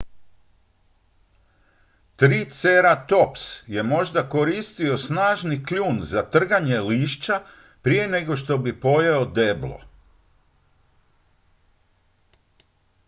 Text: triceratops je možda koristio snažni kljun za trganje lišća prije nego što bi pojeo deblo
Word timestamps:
triceratops 2.17 3.41
je 3.67 3.83
možda 3.83 4.29
koristio 4.29 4.97
snažni 4.97 5.65
kljun 5.65 5.99
za 6.03 6.21
trganje 6.29 6.79
lišća 6.79 7.41
prije 7.81 8.07
nego 8.07 8.35
što 8.35 8.57
bi 8.57 8.79
pojeo 8.79 9.25
deblo 9.25 9.79